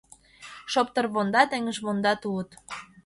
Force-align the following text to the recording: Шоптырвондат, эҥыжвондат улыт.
Шоптырвондат, 0.71 1.49
эҥыжвондат 1.57 2.21
улыт. 2.29 2.49